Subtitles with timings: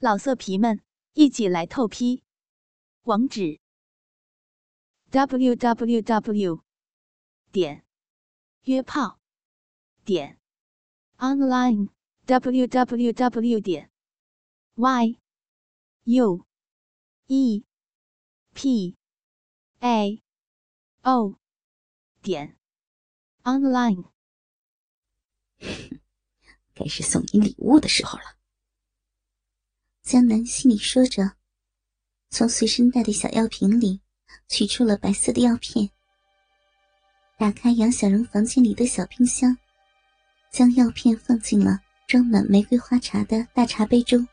[0.00, 0.80] 老色皮们，
[1.14, 2.22] 一起来透批！
[3.02, 3.58] 网址
[5.10, 6.62] ：w w w
[7.50, 7.84] 点
[8.62, 9.18] 约炮
[10.04, 10.38] 点
[11.16, 11.88] online
[12.26, 13.90] w w w 点
[14.76, 15.18] y
[16.04, 16.46] u
[17.26, 17.64] e
[18.54, 18.96] p
[19.80, 20.22] a
[21.02, 21.40] o
[22.22, 22.56] 点
[23.42, 24.12] online。
[26.72, 28.37] 该是送你礼物的时候了。
[30.08, 31.30] 江南心里说着，
[32.30, 34.00] 从随身带的小药瓶里
[34.48, 35.86] 取出了白色的药片，
[37.36, 39.54] 打开杨小荣房间里的小冰箱，
[40.50, 44.26] 将药片放进了装满玫瑰花茶的大茶杯中。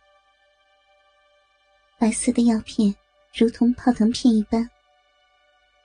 [1.99, 2.95] 白色的药片
[3.33, 4.69] 如同泡腾片一般，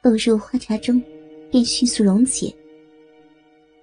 [0.02, 1.02] 落入花茶中，
[1.50, 2.56] 便迅速溶解，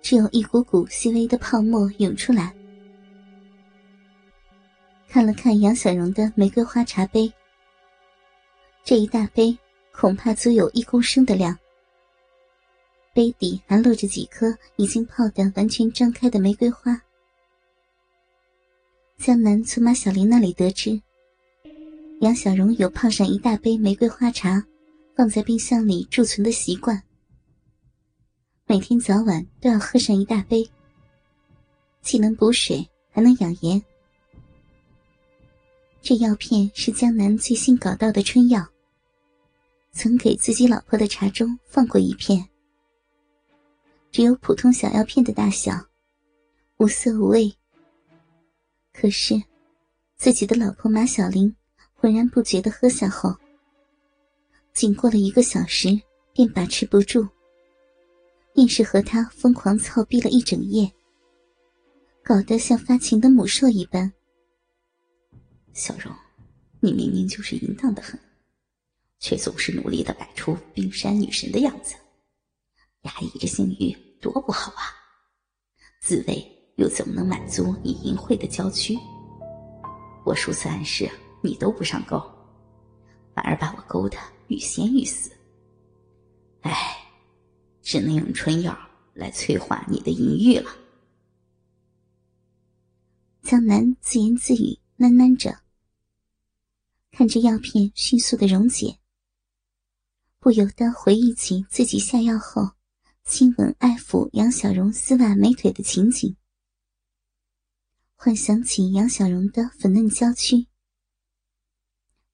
[0.02, 2.57] 只有一股股细微的泡沫涌出来。
[5.18, 7.34] 看了看杨小荣的玫瑰花茶杯，
[8.84, 9.58] 这一大杯
[9.92, 11.58] 恐怕足有一公升的量。
[13.16, 17.02] 杯底还露着几颗已经泡得完全张开的玫瑰花。
[19.18, 21.02] 江南从马小玲那里得知，
[22.22, 24.64] 杨小荣有泡上一大杯玫瑰花茶，
[25.16, 27.02] 放在冰箱里贮存的习惯，
[28.68, 30.70] 每天早晚都要喝上一大杯，
[32.04, 33.84] 既能补水，还能养颜。
[36.02, 38.66] 这药片是江南最新搞到的春药。
[39.92, 42.48] 曾给自己老婆的茶中放过一片，
[44.12, 45.74] 只有普通小药片的大小，
[46.78, 47.52] 无色无味。
[48.94, 49.42] 可是，
[50.16, 51.54] 自己的老婆马小玲
[51.94, 53.36] 浑然不觉的喝下后，
[54.72, 56.00] 仅过了一个小时
[56.32, 57.28] 便把持不住，
[58.54, 60.92] 硬是和他疯狂操逼了一整夜，
[62.24, 64.14] 搞得像发情的母兽一般。
[65.78, 66.12] 小荣，
[66.80, 68.20] 你明明就是淫荡的很，
[69.20, 71.94] 却总是努力的摆出冰山女神的样子，
[73.04, 74.82] 压抑着性欲多不好啊！
[76.02, 78.98] 自慰又怎么能满足你淫秽的娇躯？
[80.26, 81.08] 我数次暗示
[81.44, 82.20] 你都不上钩，
[83.36, 84.18] 反而把我勾得
[84.48, 85.32] 欲仙欲死。
[86.62, 86.98] 唉，
[87.84, 88.76] 只能用春药
[89.14, 90.72] 来催化你的淫欲了。
[93.44, 95.67] 江南自言自语，喃喃着。
[97.12, 99.00] 看着药片迅速的溶解，
[100.40, 102.74] 不由得回忆起自己下药后
[103.24, 106.38] 亲吻爱抚杨小荣丝袜美腿的情景，
[108.16, 110.68] 幻想起杨小荣的粉嫩娇躯，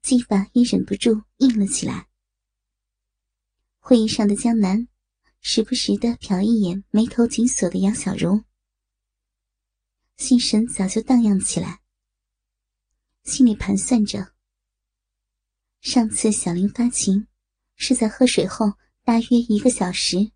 [0.01, 2.09] 技法也忍不住硬了起来。
[3.79, 4.88] 会议上的江南
[5.40, 8.44] 时不时的瞟一眼眉头紧锁的杨小荣，
[10.17, 11.81] 心神早就荡漾起来，
[13.23, 14.33] 心里盘算着。
[15.84, 17.28] 上次小林发情，
[17.76, 20.32] 是在喝水后大约一个小时。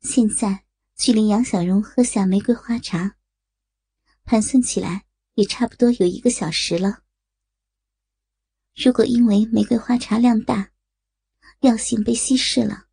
[0.00, 0.64] 现在
[0.96, 3.16] 距离杨小荣喝下玫瑰花茶，
[4.24, 7.02] 盘算起来也差不多有一个小时了。
[8.74, 10.70] 如果因为玫瑰花茶量大，
[11.60, 12.86] 药性被稀释了，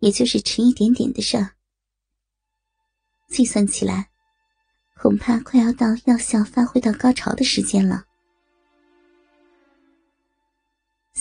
[0.00, 1.54] 也就是迟一点点的事儿。
[3.28, 4.10] 计算起来，
[4.96, 8.08] 恐怕快要到药效发挥到高潮的时间了。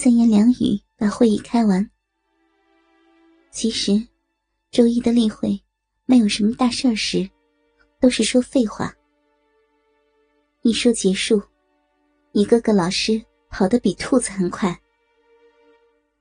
[0.01, 1.85] 三言两语把会议开完。
[3.51, 4.01] 其实，
[4.71, 5.61] 周一的例会
[6.05, 7.29] 没有什么大事儿时，
[7.99, 8.95] 都是说废话。
[10.61, 11.43] 一说结束，
[12.31, 14.73] 一个个老师跑得比兔子还快。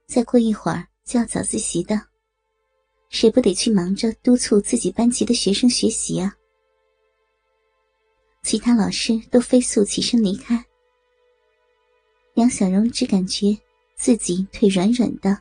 [0.08, 2.02] 再过一会儿就要早自习的，
[3.10, 6.34] 谁不得去忙着督促自己班级的学生学习啊？
[8.42, 10.64] 其他老师都飞速起身离开。
[12.34, 13.56] 杨小荣只感觉。
[13.98, 15.36] 自己腿软软的，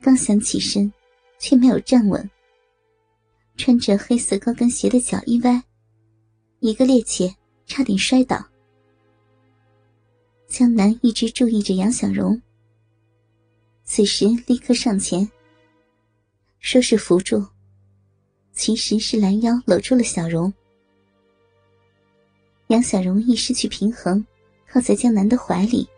[0.00, 0.92] 刚想起身，
[1.38, 2.28] 却没有站稳。
[3.56, 5.62] 穿着黑色高跟鞋的脚一歪，
[6.58, 7.32] 一个趔趄，
[7.66, 8.44] 差点摔倒。
[10.48, 12.42] 江南一直注意着杨小荣，
[13.84, 15.30] 此时立刻上前，
[16.58, 17.46] 说是扶住，
[18.52, 20.52] 其实是拦腰搂住了小荣。
[22.66, 24.26] 杨小荣一失去平衡，
[24.68, 25.88] 靠在江南的怀里。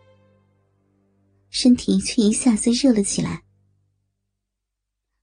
[1.55, 3.45] 身体却一下子热了起来，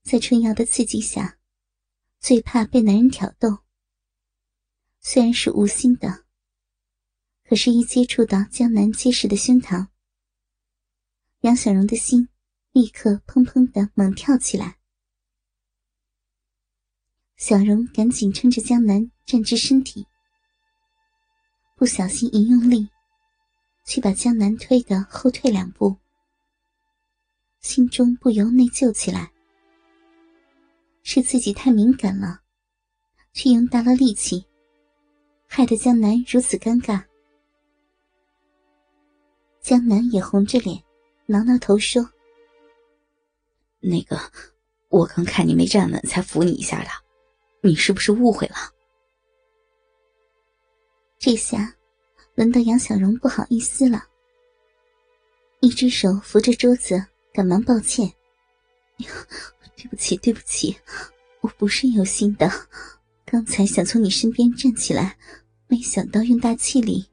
[0.03, 1.39] 在春药的刺激下，
[2.19, 3.63] 最怕被男人挑逗。
[4.99, 6.25] 虽然是无心的，
[7.45, 9.87] 可是，一接触到江南结实的胸膛，
[11.39, 12.29] 杨小荣的心
[12.73, 14.77] 立刻砰砰的猛跳起来。
[17.37, 20.05] 小荣赶紧撑着江南站直身体，
[21.75, 22.87] 不小心一用力，
[23.83, 25.97] 却把江南推得后退两步，
[27.59, 29.31] 心中不由内疚起来。
[31.01, 32.41] 是自己太敏感了，
[33.33, 34.45] 却用大了力气，
[35.47, 37.03] 害得江南如此尴尬。
[39.59, 40.81] 江南也红着脸，
[41.25, 42.07] 挠挠头说
[43.81, 44.19] ：“那个，
[44.89, 46.89] 我刚看你没站稳，才扶你一下的，
[47.61, 48.56] 你是不是误会了？”
[51.17, 51.75] 这下，
[52.35, 54.03] 轮到杨小荣不好意思了，
[55.59, 57.03] 一只手扶着桌子，
[57.39, 58.12] 赶忙抱歉
[59.77, 60.75] ：“对不起，对不起，
[61.39, 62.51] 我不是有心的，
[63.25, 65.18] 刚才想从你身边站起来，
[65.69, 67.07] 没想到用大气力，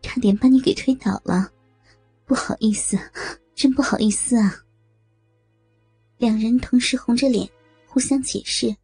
[0.00, 1.50] 差点把你给推倒了。”
[2.24, 2.96] 不好意思，
[3.52, 4.62] 真不好意思啊！
[6.18, 7.50] 两人同时红着脸，
[7.88, 8.76] 互相解释。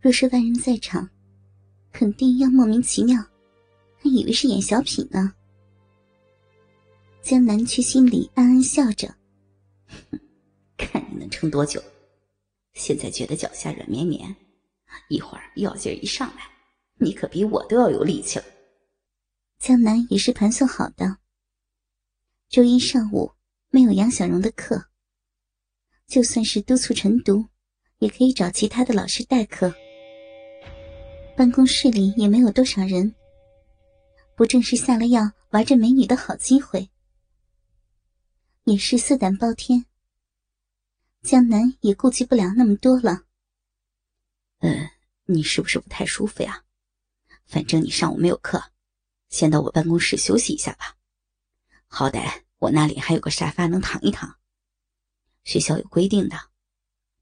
[0.00, 1.08] 若是外人在场，
[1.92, 3.24] 肯定要莫名其妙，
[4.02, 5.32] 还以为是演小品呢。
[7.22, 9.14] 江南却心里暗暗笑着，
[10.76, 11.82] 看你能撑多久。
[12.74, 14.34] 现在觉得脚下软绵绵，
[15.08, 16.42] 一会儿药劲儿一上来，
[16.98, 18.44] 你可比我都要有力气了。
[19.58, 21.18] 江南也是盘算好的。
[22.48, 23.32] 周一上午
[23.68, 24.86] 没有杨小荣的课，
[26.06, 27.46] 就算是督促晨读，
[27.98, 29.74] 也可以找其他的老师代课。
[31.36, 33.14] 办公室里也没有多少人，
[34.36, 36.88] 不正是下了药玩着美女的好机会？
[38.70, 39.84] 也是色胆包天。
[41.22, 43.24] 江南也顾及不了那么多了。
[44.60, 44.88] 嗯，
[45.24, 46.64] 你是不是不太舒服呀？
[47.46, 48.62] 反正你上午没有课，
[49.28, 50.96] 先到我办公室休息一下吧。
[51.88, 54.38] 好歹我那里还有个沙发能躺一躺。
[55.42, 56.36] 学校有规定的，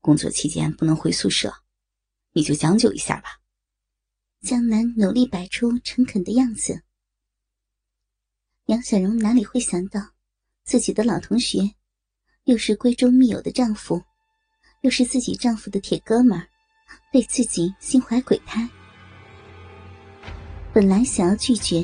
[0.02, 1.62] 工作期间不能回宿舍，
[2.32, 3.40] 你就将就一下吧。
[4.42, 6.82] 江南努力摆出诚恳的样子。
[8.66, 10.12] 杨小荣哪里会想到，
[10.68, 11.60] 自己的老同学，
[12.44, 14.02] 又是闺中密友的丈夫，
[14.82, 16.46] 又是自己丈夫的铁哥们儿，
[17.10, 18.68] 对自己心怀鬼胎。
[20.70, 21.82] 本来想要拒绝。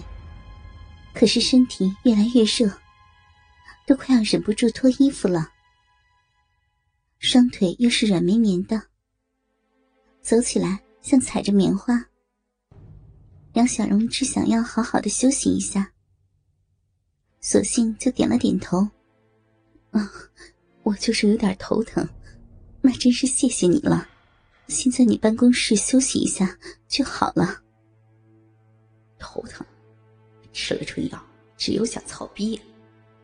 [1.14, 2.70] 可是身体越来越热，
[3.86, 5.48] 都快要忍不住脱衣服了。
[7.20, 8.82] 双腿又是软绵绵的，
[10.20, 12.04] 走起来像踩着棉花。
[13.54, 15.90] 杨小荣只想要好好的休息一下，
[17.46, 18.88] 索性就点了点头
[19.92, 20.10] ：“啊，
[20.82, 22.08] 我就是有点头疼，
[22.80, 24.08] 那真是谢谢你了。
[24.68, 26.58] 先在你办公室休息一下
[26.88, 27.60] 就好了。”
[29.20, 29.64] 头疼。
[30.54, 31.22] 吃了春药，
[31.58, 32.58] 只有想操逼，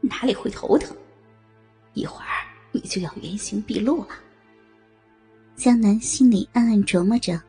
[0.03, 0.95] 哪里会头疼？
[1.95, 2.27] 一会儿
[2.73, 4.09] 你就要原形毕露了。
[5.57, 7.41] 江南心里暗暗琢磨着，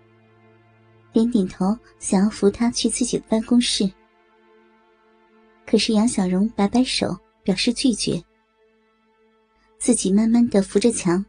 [1.12, 3.92] 点点头，想要扶他去自己的办公室。
[5.72, 8.22] 可是杨小荣摆摆手，表示拒绝。
[9.80, 11.26] 自己慢慢的扶着墙，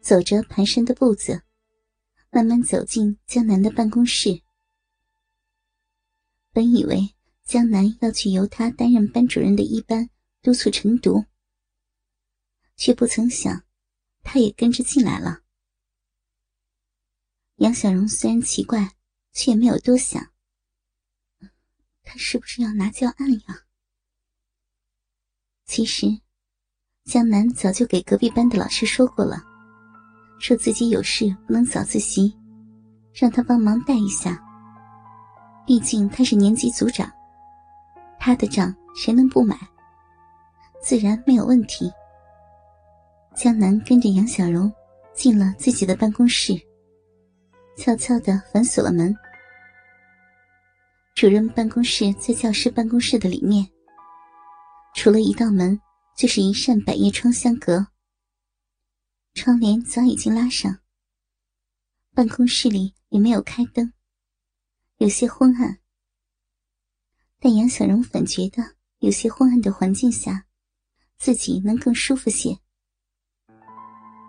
[0.00, 1.42] 走着蹒跚的步子，
[2.30, 4.40] 慢慢走进江南的办公室。
[6.52, 7.12] 本以为。
[7.42, 10.10] 江南要去由他担任班主任的一班
[10.42, 11.24] 督促晨读，
[12.76, 13.62] 却不曾想，
[14.24, 15.42] 他也跟着进来了。
[17.58, 18.96] 杨小荣虽然奇怪，
[19.32, 20.32] 却也没有多想。
[22.06, 23.62] 他是不是要拿教案呀？
[25.66, 26.06] 其实，
[27.04, 29.42] 江南早就给隔壁班的老师说过了，
[30.38, 32.32] 说自己有事不能早自习，
[33.12, 34.40] 让他帮忙带一下。
[35.66, 37.10] 毕竟他是年级组长。
[38.20, 39.58] 他的账谁能不买？
[40.80, 41.90] 自然没有问题。
[43.34, 44.72] 江南跟着杨小荣
[45.12, 46.54] 进了自己的办公室，
[47.76, 49.12] 悄悄的反锁了门。
[51.16, 53.66] 主任办公室在教师办公室的里面，
[54.94, 55.80] 除了一道门，
[56.14, 57.86] 就是一扇百叶窗相隔。
[59.32, 60.80] 窗帘早已经拉上，
[62.14, 63.94] 办公室里也没有开灯，
[64.98, 65.78] 有些昏暗。
[67.40, 70.44] 但杨小荣反觉得有些昏暗的环境下，
[71.16, 72.58] 自己能更舒服些。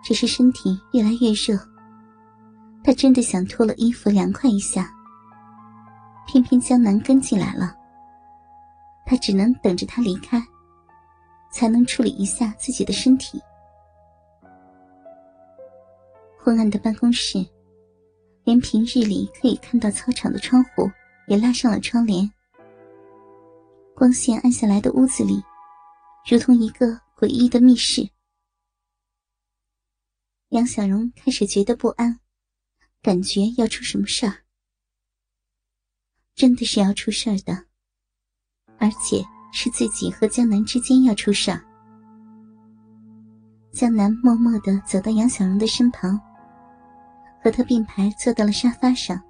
[0.02, 1.68] 只是身体越来越热，
[2.82, 4.94] 他真的想脱了衣服凉快一下。
[6.30, 7.74] 偏偏江南跟进来了，
[9.06, 10.38] 他只能等着他离开，
[11.50, 13.40] 才能处理一下自己的身体。
[16.36, 17.38] 昏暗的办公室，
[18.44, 20.90] 连平日里可以看到操场的窗户
[21.28, 22.30] 也拉上了窗帘。
[23.96, 25.42] 光线暗下来的屋子里，
[26.30, 28.06] 如同一个诡异的密室。
[30.50, 32.20] 杨小荣开始觉得不安，
[33.00, 34.44] 感觉要出什么事儿。
[36.38, 37.52] 真的是要出事儿的。
[38.78, 39.20] 而且
[39.52, 41.60] 是自己和江南之间要出事儿。
[43.72, 46.16] 江南默默的走到杨小荣的身旁，
[47.42, 49.20] 和他并排坐到了沙发上。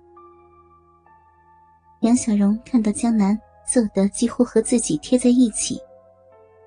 [2.02, 3.36] 杨小荣看到江南
[3.66, 5.80] 坐的几乎和自己贴在一起，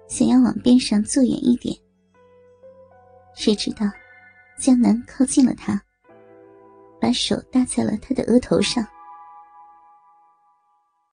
[0.07, 1.77] 想要往边上坐远一点，
[3.35, 3.85] 谁知道
[4.57, 5.79] 江南靠近了他，
[6.99, 8.83] 把手搭在了他的额头上。